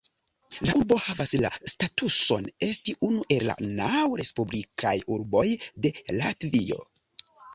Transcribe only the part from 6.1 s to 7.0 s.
Latvio".